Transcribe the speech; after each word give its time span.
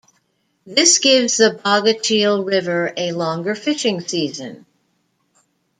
This 0.65 0.97
gives 0.97 1.37
the 1.37 1.59
Bogachiel 1.63 2.43
River 2.43 2.91
a 2.97 3.11
longer 3.11 3.53
fishing 3.53 3.99
season. 4.01 4.65